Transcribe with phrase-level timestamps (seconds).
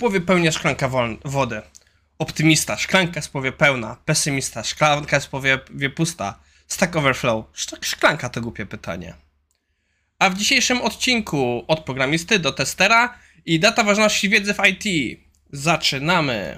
[0.00, 0.90] połowie pełnia szklanka
[1.24, 1.62] wody.
[2.18, 3.96] Optymista, szklanka jest pełna.
[4.04, 6.38] Pesymista, szklanka jest w połowie pusta.
[6.66, 9.14] Stack Overflow, Szk- szklanka to głupie pytanie.
[10.18, 15.18] A w dzisiejszym odcinku od programisty do testera i data ważności wiedzy w IT.
[15.52, 16.56] Zaczynamy!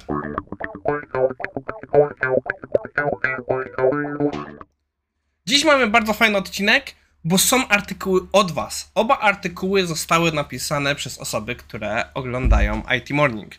[5.47, 6.95] Dziś mamy bardzo fajny odcinek,
[7.25, 8.91] bo są artykuły od Was.
[8.95, 13.55] Oba artykuły zostały napisane przez osoby, które oglądają IT Morning.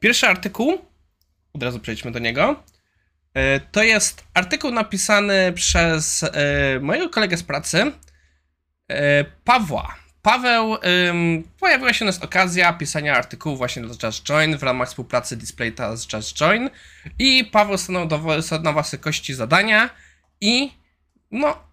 [0.00, 0.78] Pierwszy artykuł,
[1.52, 2.62] od razu przejdźmy do niego,
[3.34, 6.30] e, to jest artykuł napisany przez e,
[6.80, 7.92] mojego kolegę z pracy,
[8.88, 9.96] e, Pawła.
[10.22, 10.76] Paweł,
[11.60, 16.12] pojawiła się nas okazja pisania artykułu właśnie do Just Join w ramach współpracy Displayta z
[16.12, 16.70] Just Join
[17.18, 18.20] i Paweł stanął do,
[18.62, 19.90] na wysokości zadania
[20.40, 20.72] i
[21.30, 21.65] no,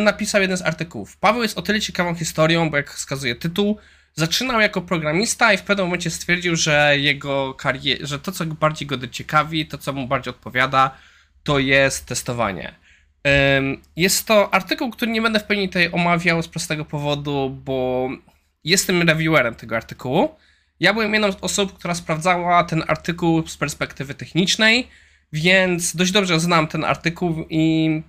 [0.00, 1.16] napisał jeden z artykułów.
[1.16, 3.78] Paweł jest o tyle ciekawą historią, bo jak wskazuje tytuł,
[4.14, 8.88] zaczynał jako programista i w pewnym momencie stwierdził, że jego karier- że to, co bardziej
[8.88, 10.90] go ciekawi, to, co mu bardziej odpowiada,
[11.42, 12.74] to jest testowanie.
[13.96, 18.08] Jest to artykuł, który nie będę w pełni tutaj omawiał z prostego powodu, bo
[18.64, 20.34] jestem reviewerem tego artykułu.
[20.80, 24.88] Ja byłem jedną z osób, która sprawdzała ten artykuł z perspektywy technicznej,
[25.32, 28.02] więc dość dobrze znam ten artykuł i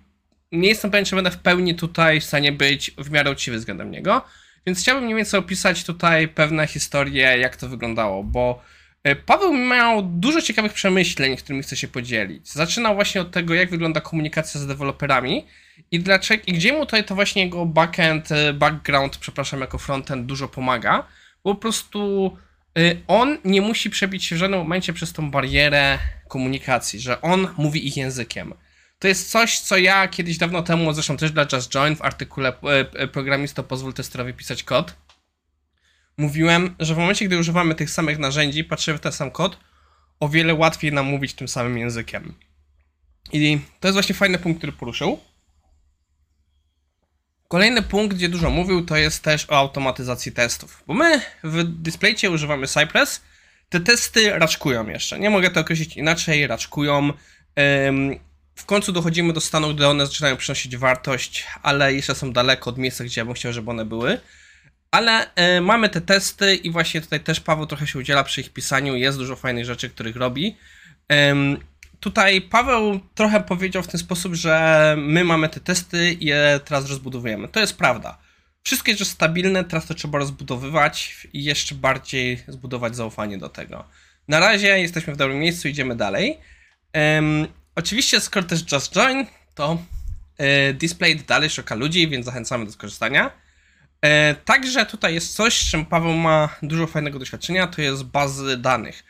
[0.52, 3.92] nie jestem pewien, czy będę w pełni tutaj w stanie być w miarę uczciwy względem
[3.92, 4.22] niego.
[4.66, 8.62] Więc chciałbym mniej więcej opisać tutaj pewne historie, jak to wyglądało, bo
[9.04, 12.50] e, Paweł miał dużo ciekawych przemyśleń, którymi chce się podzielić.
[12.52, 15.46] Zaczynał właśnie od tego, jak wygląda komunikacja z deweloperami
[15.92, 20.26] i, dlaczego, i gdzie mu tutaj to właśnie jego backend, e, background, przepraszam, jako frontend
[20.26, 21.08] dużo pomaga,
[21.44, 22.32] bo po prostu
[22.78, 27.48] e, on nie musi przebić się w żadnym momencie przez tą barierę komunikacji, że on
[27.58, 28.54] mówi ich językiem.
[29.02, 32.50] To jest coś, co ja kiedyś dawno temu, zresztą też dla Just Join w artykule
[32.50, 34.96] e, e, Programisto pozwól testerowi pisać kod,
[36.18, 39.58] mówiłem, że w momencie, gdy używamy tych samych narzędzi, patrzymy w ten sam kod,
[40.20, 42.34] o wiele łatwiej nam mówić tym samym językiem.
[43.32, 45.20] I to jest właśnie fajny punkt, który poruszył.
[47.48, 50.84] Kolejny punkt, gdzie dużo mówił, to jest też o automatyzacji testów.
[50.88, 53.22] Bo my w Displaycie używamy Cypress.
[53.70, 55.20] Te testy raczkują jeszcze.
[55.20, 57.14] Nie mogę to określić inaczej, raczkują.
[58.62, 62.70] Ym, w końcu dochodzimy do stanu, gdy one zaczynają przynosić wartość, ale jeszcze są daleko
[62.70, 64.20] od miejsca, gdzie ja bym chciał, żeby one były.
[64.92, 68.54] Ale e, mamy te testy i właśnie tutaj też Paweł trochę się udziela przy ich
[68.54, 68.96] pisaniu.
[68.96, 70.58] Jest dużo fajnych rzeczy, których robi.
[71.08, 71.58] Em,
[72.00, 76.90] tutaj Paweł trochę powiedział w ten sposób, że my mamy te testy i je teraz
[76.90, 77.48] rozbudowujemy.
[77.48, 78.18] To jest prawda.
[78.72, 83.84] Jest już stabilne, teraz to trzeba rozbudowywać i jeszcze bardziej zbudować zaufanie do tego.
[84.28, 86.38] Na razie jesteśmy w dobrym miejscu, idziemy dalej.
[86.94, 89.78] Em, oczywiście, skoro też Just Join, to
[90.38, 93.32] e, Display dalej szuka ludzi, więc zachęcamy do skorzystania.
[94.02, 98.58] E, także tutaj jest coś, z czym Paweł ma dużo fajnego doświadczenia, to jest bazy
[98.58, 99.04] danych.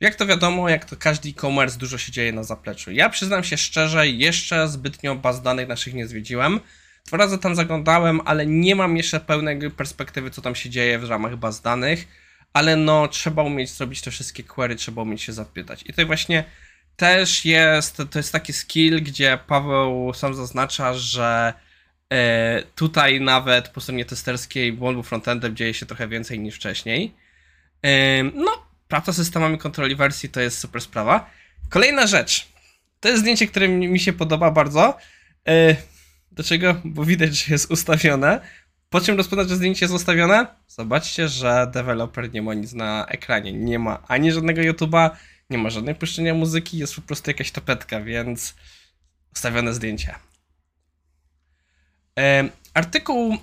[0.00, 2.92] Jak to wiadomo, jak to każdy e-commerce, dużo się dzieje na zapleczu.
[2.92, 6.60] Ja przyznam się szczerze, jeszcze zbytnio baz danych naszych nie zwiedziłem.
[7.06, 11.10] Dwa razy tam zaglądałem, ale nie mam jeszcze pełnej perspektywy, co tam się dzieje w
[11.10, 12.08] ramach baz danych.
[12.52, 15.82] Ale no, trzeba umieć zrobić te wszystkie query, trzeba umieć się zapytać.
[15.82, 16.44] I tutaj właśnie
[16.96, 21.52] też jest, to jest taki skill, gdzie Paweł sam zaznacza, że
[22.12, 27.14] e, tutaj nawet po stronie testerskiej błędu frontendem dzieje się trochę więcej niż wcześniej.
[27.82, 31.30] E, no, praca z systemami kontroli wersji to jest super sprawa.
[31.70, 32.48] Kolejna rzecz.
[33.00, 34.98] To jest zdjęcie, które mi mi się podoba bardzo.
[35.48, 35.76] E,
[36.32, 36.76] dlaczego?
[36.84, 38.40] Bo widać, że jest ustawione.
[38.90, 40.46] Po czym rozpoznać, że zdjęcie jest ustawione?
[40.66, 43.52] Zobaczcie, że deweloper nie ma nic na ekranie.
[43.52, 45.10] Nie ma ani żadnego YouTube'a,
[45.50, 48.54] nie ma żadnej puszczenia muzyki, jest po prostu jakaś tapetka, więc
[49.32, 50.14] ustawione zdjęcie.
[52.18, 53.38] E, artykuł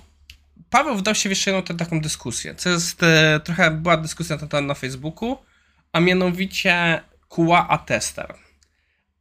[0.74, 4.60] Paweł wdał się w jeszcze jedną taką dyskusję, co jest e, trochę była dyskusja na
[4.60, 5.36] na Facebooku,
[5.92, 8.34] a mianowicie QA a tester.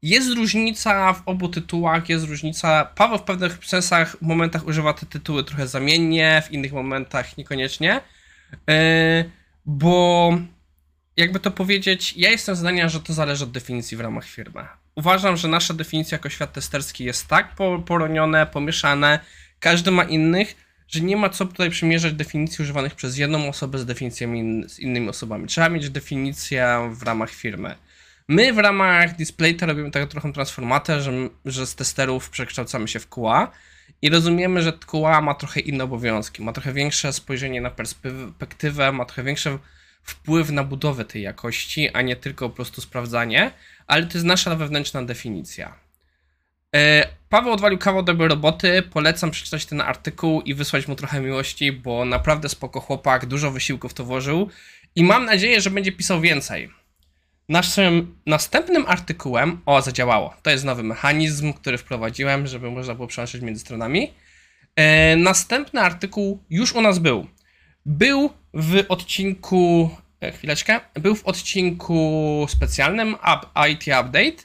[0.02, 2.86] Jest różnica w obu tytułach, jest różnica.
[2.86, 8.02] Paweł w pewnych sensach, momentach używa te tytuły trochę zamiennie, w innych momentach niekoniecznie,
[8.70, 9.26] e,
[9.66, 10.32] bo
[11.18, 14.66] jakby to powiedzieć, ja jestem zdania, że to zależy od definicji w ramach firmy.
[14.96, 19.20] Uważam, że nasza definicja jako świat testerski jest tak po- poronione, pomieszane,
[19.60, 20.56] każdy ma innych,
[20.88, 24.80] że nie ma co tutaj przymierzać definicji używanych przez jedną osobę z definicjami in, z
[24.80, 25.48] innymi osobami.
[25.48, 27.76] Trzeba mieć definicję w ramach firmy.
[28.28, 31.12] My w ramach Displayta robimy taką trochę transformatę, że,
[31.46, 33.52] że z testerów przekształcamy się w QA
[34.02, 39.06] i rozumiemy, że QA ma trochę inne obowiązki, ma trochę większe spojrzenie na perspektywę, ma
[39.06, 39.60] trochę większy
[40.04, 43.52] wpływ na budowę tej jakości, a nie tylko po prostu sprawdzanie,
[43.88, 45.84] ale to jest nasza wewnętrzna definicja.
[46.76, 51.72] E, Paweł odwalił kawał dobrej roboty, polecam przeczytać ten artykuł i wysłać mu trochę miłości,
[51.72, 54.50] bo naprawdę spoko chłopak, dużo wysiłków to włożył
[54.96, 56.70] i mam nadzieję, że będzie pisał więcej.
[57.50, 63.42] Naszym następnym artykułem, o zadziałało, to jest nowy mechanizm, który wprowadziłem, żeby można było przełączyć
[63.42, 64.14] między stronami.
[64.76, 67.28] E, następny artykuł już u nas był.
[67.86, 69.90] Był w odcinku,
[70.22, 74.44] e, chwileczkę, był w odcinku specjalnym up, IT Update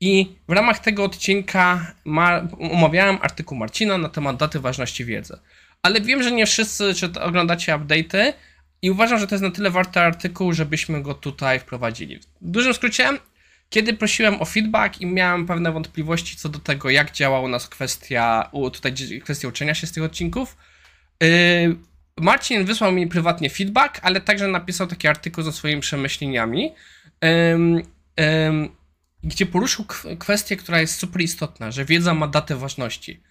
[0.00, 5.38] i w ramach tego odcinka ma, omawiałem artykuł Marcina na temat daty ważności wiedzy.
[5.82, 8.32] Ale wiem, że nie wszyscy oglądacie update'y
[8.82, 12.18] i uważam, że to jest na tyle warty artykuł, żebyśmy go tutaj wprowadzili.
[12.18, 13.08] W dużym skrócie,
[13.70, 17.68] kiedy prosiłem o feedback i miałem pewne wątpliwości co do tego, jak działa u nas
[17.68, 20.56] kwestia, tutaj kwestia uczenia się z tych odcinków,
[21.20, 21.76] yy,
[22.20, 26.74] Marcin wysłał mi prywatnie feedback, ale także napisał taki artykuł ze swoimi przemyśleniami,
[27.22, 27.28] yy,
[28.16, 28.68] yy,
[29.22, 29.84] gdzie poruszył
[30.18, 33.22] kwestię, która jest super istotna, że wiedza ma datę ważności.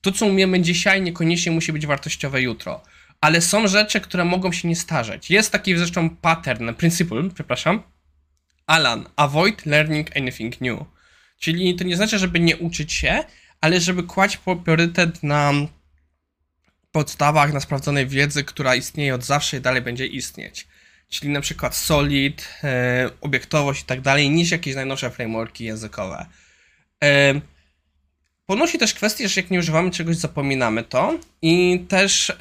[0.00, 2.80] To, co umiemy dzisiaj, niekoniecznie musi być wartościowe jutro
[3.20, 5.30] ale są rzeczy, które mogą się nie starzeć.
[5.30, 7.82] Jest taki zresztą pattern, principle, przepraszam.
[8.66, 10.78] Alan, avoid learning anything new.
[11.38, 13.24] Czyli to nie znaczy, żeby nie uczyć się,
[13.60, 15.52] ale żeby kłaść priorytet na
[16.96, 20.66] podstawach, na sprawdzonej wiedzy, która istnieje od zawsze i dalej będzie istnieć.
[21.08, 26.26] Czyli na przykład solid, e, obiektowość i tak dalej, niż jakieś najnowsze frameworki językowe.
[27.04, 27.40] E,
[28.46, 31.18] Ponosi też kwestię, że jak nie używamy czegoś, zapominamy to.
[31.42, 32.32] I też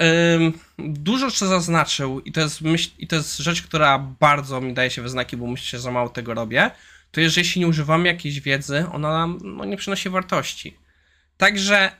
[0.79, 4.73] yy, dużo co zaznaczył, i to, jest myśl, i to jest rzecz, która bardzo mi
[4.73, 6.71] daje się we znaki, bo myślę, że za mało tego robię.
[7.11, 10.84] To jest, że jeśli nie używamy jakiejś wiedzy, ona nam no, nie przynosi wartości.
[11.37, 11.91] Także,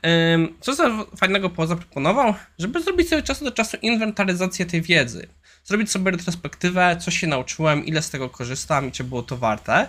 [0.60, 2.34] co za fajnego poza zaproponował?
[2.58, 5.28] Żeby zrobić sobie czasu do czasu inwentaryzację tej wiedzy.
[5.64, 9.88] Zrobić sobie retrospektywę, co się nauczyłem, ile z tego korzystam i czy było to warte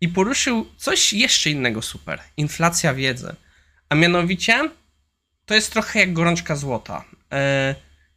[0.00, 2.20] i poruszył coś jeszcze innego super.
[2.36, 3.34] Inflacja wiedzy.
[3.88, 4.70] A mianowicie
[5.46, 7.04] to jest trochę jak gorączka złota.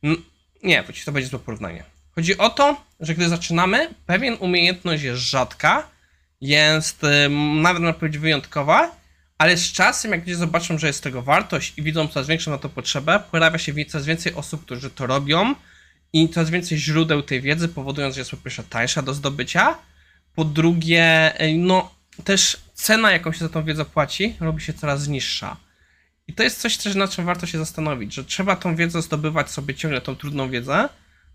[0.04, 0.16] Yy,
[0.64, 1.84] nie, to będzie złe porównanie.
[2.16, 5.88] Chodzi o to, że gdy zaczynamy, pewien umiejętność jest rzadka,
[6.42, 7.02] jest
[7.62, 8.99] nawet można powiedzieć wyjątkowa,
[9.40, 12.58] ale z czasem, jak ludzie zobaczą, że jest tego wartość i widzą coraz większą na
[12.58, 15.56] to potrzebę, pojawia się coraz więcej osób, którzy to robią
[16.14, 19.78] i coraz więcej źródeł tej wiedzy, powodując, że jest po pierwsze tańsza do zdobycia,
[20.36, 21.94] po drugie, no
[22.24, 25.58] też cena, jaką się za tą wiedzę płaci, robi się coraz niższa.
[26.28, 29.52] I to jest coś też, na czym warto się zastanowić, że trzeba tą wiedzę zdobywać
[29.52, 30.90] sobie ciągle, tą trudną wiedzę,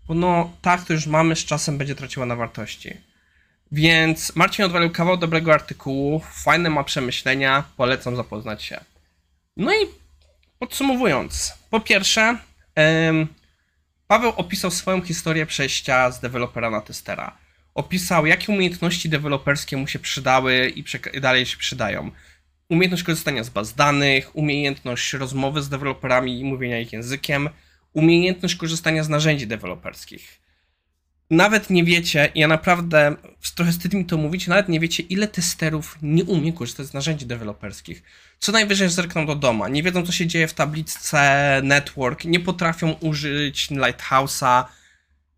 [0.07, 2.97] bo no ta, którą już mamy, z czasem będzie traciła na wartości.
[3.75, 8.79] Więc Marcin odwalił kawał dobrego artykułu, fajne ma przemyślenia, polecam zapoznać się.
[9.57, 9.87] No i
[10.59, 12.37] podsumowując, po pierwsze,
[14.07, 17.37] Paweł opisał swoją historię przejścia z dewelopera na testera
[17.75, 20.83] opisał, jakie umiejętności deweloperskie mu się przydały i
[21.21, 22.11] dalej się przydają.
[22.69, 27.49] Umiejętność korzystania z baz danych, umiejętność rozmowy z deweloperami i mówienia ich językiem,
[27.93, 30.44] umiejętność korzystania z narzędzi deweloperskich.
[31.29, 33.15] Nawet nie wiecie, ja naprawdę
[33.55, 37.25] trochę wstyd mi to mówić, nawet nie wiecie, ile testerów nie umie korzystać z narzędzi
[37.25, 38.03] deweloperskich.
[38.39, 42.91] Co najwyżej zerkną do doma, nie wiedzą, co się dzieje w tabliczce network, nie potrafią
[42.91, 44.65] użyć Lighthouse'a,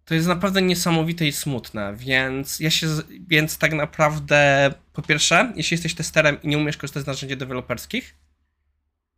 [0.05, 2.87] to jest naprawdę niesamowite i smutne, więc ja się,
[3.27, 8.15] więc tak naprawdę, po pierwsze, jeśli jesteś testerem i nie umiesz korzystać z narzędzi deweloperskich,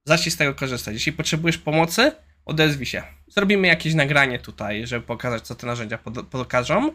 [0.05, 0.93] zacznij z tego korzystać.
[0.93, 2.11] Jeśli potrzebujesz pomocy,
[2.49, 3.03] odezwij się.
[3.27, 5.99] Zrobimy jakieś nagranie tutaj, żeby pokazać, co te narzędzia
[6.31, 6.91] pokażą.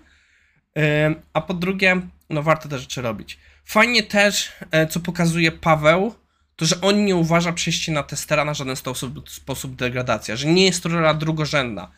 [1.32, 3.38] A po drugie, no warto te rzeczy robić.
[3.64, 6.14] Fajnie też, e, co pokazuje Paweł,
[6.56, 10.64] to, że on nie uważa przejście na testera na żaden sposób, sposób degradacja, że nie
[10.64, 11.90] jest to rola drugorzędna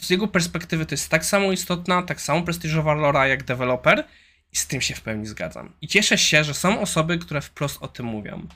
[0.00, 4.04] z jego perspektywy to jest tak samo istotna, tak samo prestiżowa lora jak deweloper
[4.52, 5.72] i z tym się w pełni zgadzam.
[5.80, 8.46] I cieszę się, że są osoby, które wprost o tym mówią.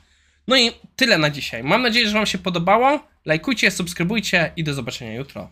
[0.49, 1.63] No i tyle na dzisiaj.
[1.63, 3.07] Mam nadzieję, że Wam się podobało.
[3.25, 5.49] Lajkujcie, subskrybujcie i do zobaczenia jutro.